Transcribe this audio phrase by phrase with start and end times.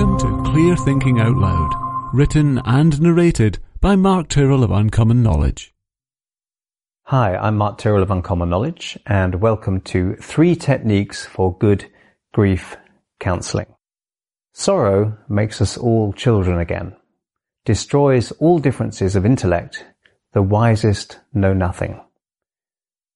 [0.00, 1.74] Welcome to Clear Thinking Out Loud,
[2.14, 5.74] written and narrated by Mark Tyrrell of Uncommon Knowledge.
[7.02, 11.90] Hi, I'm Mark Tyrrell of Uncommon Knowledge, and welcome to Three Techniques for Good
[12.32, 12.78] Grief
[13.18, 13.66] Counseling.
[14.54, 16.96] Sorrow makes us all children again,
[17.66, 19.84] destroys all differences of intellect,
[20.32, 22.00] the wisest know nothing.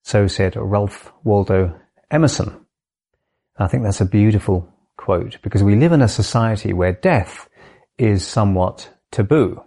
[0.03, 1.80] So said Ralph Waldo
[2.11, 2.66] Emerson.
[3.57, 7.49] I think that's a beautiful quote because we live in a society where death
[7.99, 9.63] is somewhat taboo.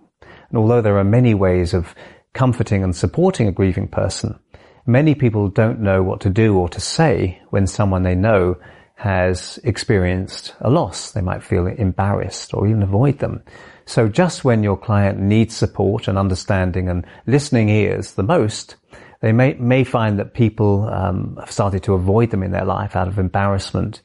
[0.49, 1.93] And although there are many ways of
[2.33, 4.39] comforting and supporting a grieving person,
[4.85, 8.57] many people don't know what to do or to say when someone they know
[8.95, 11.11] has experienced a loss.
[11.11, 13.43] They might feel embarrassed or even avoid them.
[13.85, 18.75] So just when your client needs support and understanding and listening ears the most,
[19.21, 22.95] they may, may find that people um, have started to avoid them in their life
[22.95, 24.01] out of embarrassment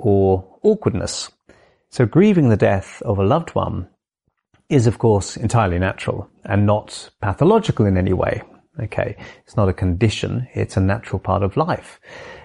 [0.00, 1.30] or awkwardness.
[1.90, 3.88] So grieving the death of a loved one
[4.68, 8.42] is of course entirely natural and not pathological in any way.
[8.78, 9.16] Okay.
[9.44, 10.48] It's not a condition.
[10.54, 12.00] It's a natural part of life.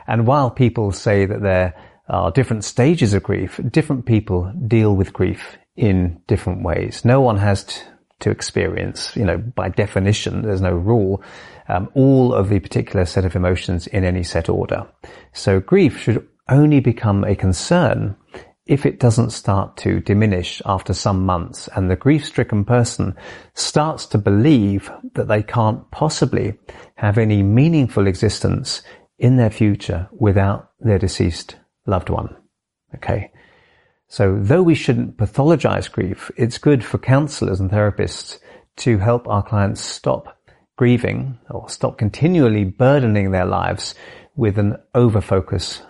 [0.08, 1.74] And while people say that there
[2.10, 7.06] are different stages of grief, different people deal with grief in different ways.
[7.06, 7.80] No one has to,
[8.22, 11.22] to experience, you know, by definition, there's no rule,
[11.68, 14.88] um, all of the particular set of emotions in any set order.
[15.34, 18.16] So grief should only become a concern
[18.66, 23.16] if it doesn't start to diminish after some months and the grief-stricken person
[23.54, 26.58] starts to believe that they can't possibly
[26.96, 28.82] have any meaningful existence
[29.20, 32.36] in their future without their deceased loved one.
[32.96, 33.32] Okay.
[34.08, 38.40] So though we shouldn't pathologize grief, it's good for counselors and therapists
[38.78, 40.38] to help our clients stop
[40.76, 43.96] grieving or stop continually burdening their lives
[44.36, 45.82] with an over-focus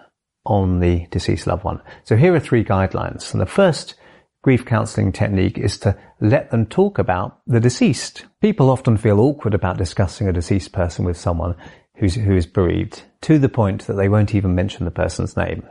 [0.46, 1.82] on the deceased loved one.
[2.04, 3.32] So here are three guidelines.
[3.32, 3.96] And the first
[4.42, 8.26] grief counseling technique is to let them talk about the deceased.
[8.42, 11.56] People often feel awkward about discussing a deceased person with someone
[11.96, 15.68] who's, who is bereaved to the point that they won't even mention the person's name.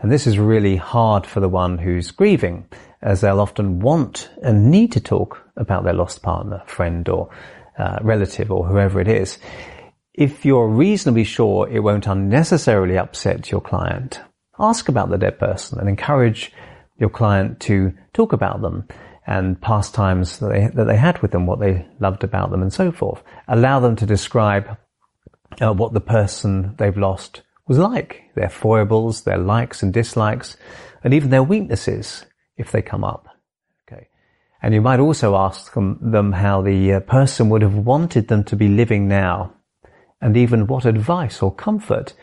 [0.00, 2.66] And this is really hard for the one who's grieving
[3.02, 7.30] as they'll often want and need to talk about their lost partner, friend or
[7.78, 9.38] uh, relative or whoever it is
[10.16, 14.20] if you're reasonably sure it won't unnecessarily upset your client,
[14.58, 16.52] ask about the dead person and encourage
[16.98, 18.88] your client to talk about them
[19.26, 22.62] and past times that they, that they had with them, what they loved about them
[22.62, 23.22] and so forth.
[23.46, 24.78] Allow them to describe
[25.60, 30.56] uh, what the person they've lost was like, their foibles, their likes and dislikes,
[31.04, 32.24] and even their weaknesses
[32.56, 33.26] if they come up.
[33.86, 34.08] Okay.
[34.62, 38.44] And you might also ask them, them how the uh, person would have wanted them
[38.44, 39.55] to be living now
[40.20, 42.14] and even what advice or comfort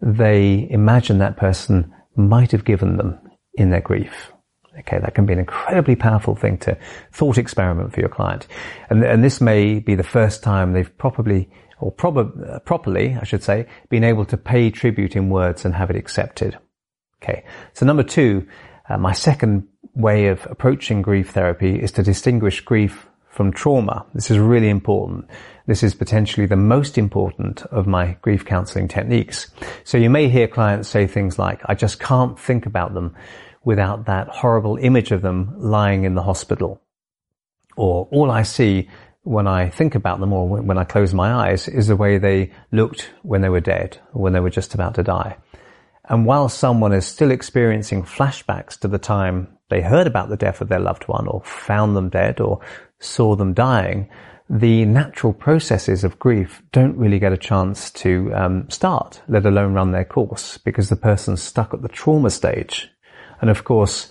[0.00, 3.18] they imagine that person might have given them
[3.54, 4.32] in their grief.
[4.80, 6.78] Okay, that can be an incredibly powerful thing to
[7.12, 8.46] thought experiment for your client.
[8.90, 11.50] And, and this may be the first time they've probably,
[11.80, 15.74] or prob- uh, properly, I should say, been able to pay tribute in words and
[15.74, 16.56] have it accepted.
[17.20, 17.44] Okay.
[17.72, 18.46] So number two,
[18.88, 24.06] uh, my second way of approaching grief therapy is to distinguish grief from trauma.
[24.14, 25.28] This is really important.
[25.66, 29.50] This is potentially the most important of my grief counseling techniques.
[29.84, 33.14] So you may hear clients say things like, I just can't think about them
[33.64, 36.80] without that horrible image of them lying in the hospital.
[37.76, 38.88] Or all I see
[39.22, 42.50] when I think about them or when I close my eyes is the way they
[42.72, 45.36] looked when they were dead or when they were just about to die.
[46.08, 50.60] And while someone is still experiencing flashbacks to the time they heard about the death
[50.60, 52.60] of their loved one or found them dead or
[53.00, 54.08] saw them dying,
[54.50, 59.74] the natural processes of grief don't really get a chance to um, start, let alone
[59.74, 62.90] run their course, because the person's stuck at the trauma stage.
[63.40, 64.08] And of course,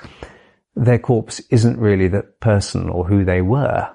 [0.76, 3.90] their corpse isn't really the person or who they were,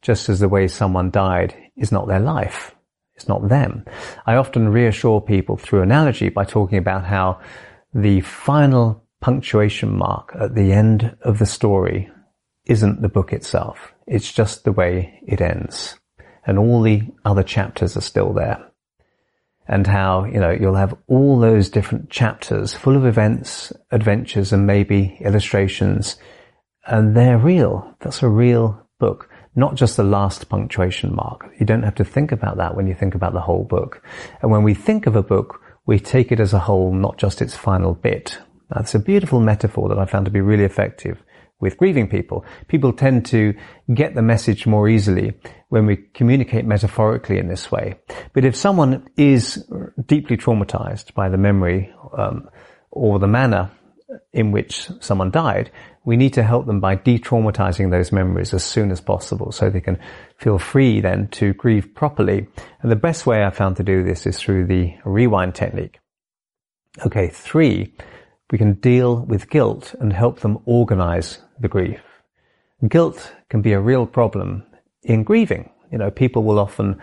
[0.00, 2.74] just as the way someone died is not their life.
[3.16, 3.84] It's not them.
[4.24, 7.40] I often reassure people through analogy by talking about how
[7.92, 12.10] the final punctuation mark at the end of the story
[12.66, 13.94] isn't the book itself.
[14.06, 15.98] It's just the way it ends.
[16.46, 18.64] And all the other chapters are still there.
[19.66, 24.66] And how, you know, you'll have all those different chapters full of events, adventures, and
[24.66, 26.16] maybe illustrations.
[26.86, 27.94] And they're real.
[28.00, 29.28] That's a real book.
[29.54, 31.50] Not just the last punctuation mark.
[31.58, 34.02] You don't have to think about that when you think about the whole book.
[34.40, 37.42] And when we think of a book, we take it as a whole, not just
[37.42, 38.38] its final bit.
[38.70, 41.22] That's a beautiful metaphor that I found to be really effective
[41.60, 42.44] with grieving people.
[42.68, 43.54] People tend to
[43.92, 45.34] get the message more easily
[45.68, 47.96] when we communicate metaphorically in this way.
[48.32, 49.68] But if someone is
[50.06, 52.48] deeply traumatized by the memory um,
[52.90, 53.70] or the manner
[54.32, 55.70] in which someone died,
[56.04, 59.80] we need to help them by de-traumatizing those memories as soon as possible so they
[59.80, 59.98] can
[60.38, 62.46] feel free then to grieve properly.
[62.80, 65.98] And the best way I found to do this is through the rewind technique.
[67.04, 67.92] Okay, three,
[68.50, 72.00] we can deal with guilt and help them organize the grief.
[72.86, 74.64] Guilt can be a real problem
[75.02, 75.70] in grieving.
[75.90, 77.00] You know, people will often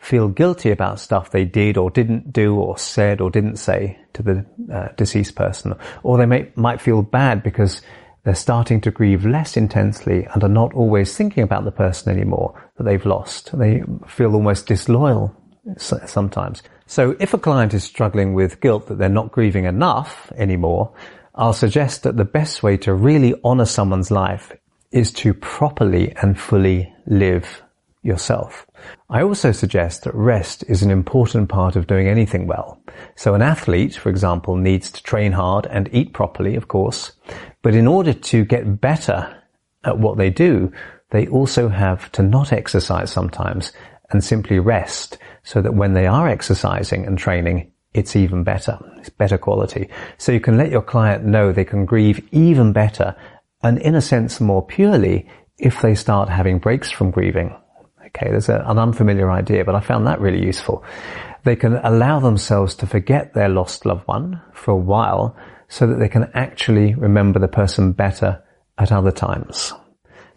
[0.00, 4.22] feel guilty about stuff they did or didn't do or said or didn't say to
[4.22, 5.74] the uh, deceased person.
[6.02, 7.80] Or they may, might feel bad because
[8.24, 12.70] they're starting to grieve less intensely and are not always thinking about the person anymore
[12.76, 13.56] that they've lost.
[13.56, 15.34] They feel almost disloyal
[15.76, 16.62] sometimes.
[16.86, 20.92] So if a client is struggling with guilt that they're not grieving enough anymore,
[21.34, 24.52] I'll suggest that the best way to really honor someone's life
[24.92, 27.62] is to properly and fully live
[28.02, 28.66] yourself.
[29.08, 32.78] I also suggest that rest is an important part of doing anything well.
[33.16, 37.12] So an athlete, for example, needs to train hard and eat properly, of course,
[37.62, 39.42] but in order to get better
[39.84, 40.70] at what they do,
[41.10, 43.72] they also have to not exercise sometimes
[44.14, 48.78] and simply rest so that when they are exercising and training, it's even better.
[48.96, 49.90] It's better quality.
[50.16, 53.14] So you can let your client know they can grieve even better
[53.62, 55.28] and in a sense more purely
[55.58, 57.54] if they start having breaks from grieving
[58.16, 60.84] Okay, there's a, an unfamiliar idea, but I found that really useful.
[61.42, 65.36] They can allow themselves to forget their lost loved one for a while
[65.68, 68.42] so that they can actually remember the person better
[68.78, 69.72] at other times.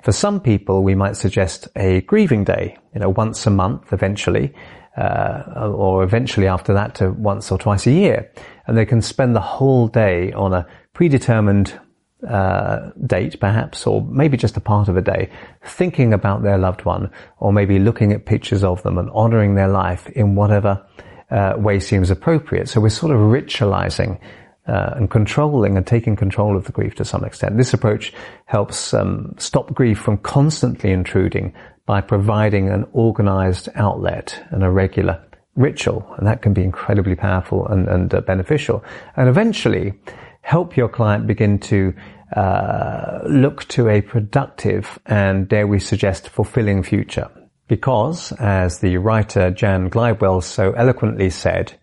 [0.07, 4.54] For some people, we might suggest a grieving day, you know, once a month eventually,
[4.95, 8.31] uh, or eventually after that to once or twice a year.
[8.68, 11.77] And they can spend the whole day on a predetermined
[12.25, 15.30] uh, date perhaps, or maybe just a part of a day,
[15.65, 19.68] thinking about their loved one, or maybe looking at pictures of them and honoring their
[19.68, 20.88] life in whatever
[21.31, 22.69] uh, way seems appropriate.
[22.69, 24.21] So we're sort of ritualizing
[24.68, 27.58] uh, and controlling and taking control of the grief to some extent.
[27.58, 28.14] This approach
[28.46, 31.54] helps um, stop grief from constantly intruding
[31.86, 35.24] by providing an organized outlet and a regular
[35.56, 38.84] ritual, and that can be incredibly powerful and, and uh, beneficial.
[39.16, 39.94] And eventually,
[40.42, 41.94] help your client begin to
[42.36, 47.30] uh, look to a productive and, dare we suggest, fulfilling future.
[47.68, 51.74] Because, as the writer Jan Glidewell so eloquently said,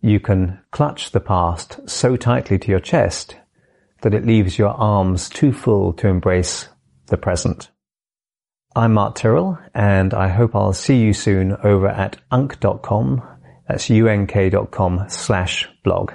[0.00, 3.36] you can clutch the past so tightly to your chest
[4.02, 6.68] that it leaves your arms too full to embrace
[7.06, 7.70] the present.
[8.76, 13.22] I'm Mark Tyrrell, and I hope I'll see you soon over at unk.com.
[13.66, 16.12] That's unk.com slash blog.